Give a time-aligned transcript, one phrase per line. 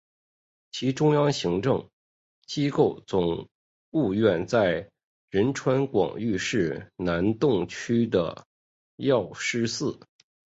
[0.71, 1.87] 其中央行政
[2.47, 3.47] 机构总
[3.91, 4.89] 务院在
[5.29, 8.47] 仁川广域市南洞区的
[8.95, 9.99] 药师寺。